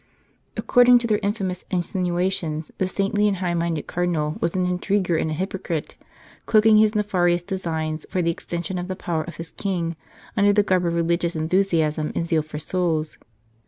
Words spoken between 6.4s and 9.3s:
cloaking his nefarious designs for the extension of the power